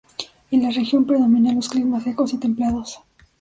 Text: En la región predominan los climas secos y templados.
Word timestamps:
En 0.49 0.63
la 0.63 0.71
región 0.71 1.05
predominan 1.05 1.57
los 1.57 1.69
climas 1.69 2.01
secos 2.01 2.33
y 2.33 2.39
templados. 2.39 3.01